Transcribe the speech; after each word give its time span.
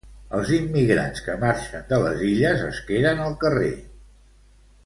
Els 0.35 0.51
immigrants 0.55 1.21
que 1.25 1.35
marxen 1.43 1.85
de 1.93 2.01
les 2.05 2.25
Illes 2.31 2.65
es 2.71 2.83
queden 2.91 3.25
al 3.27 3.37
carrer. 3.45 3.73